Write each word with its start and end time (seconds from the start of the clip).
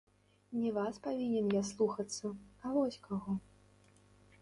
Не 0.61 0.71
вас 0.77 0.97
павінен 1.07 1.53
я 1.59 1.63
слухацца, 1.73 2.27
а 2.65 2.75
вось 2.79 3.01
каго! 3.07 3.41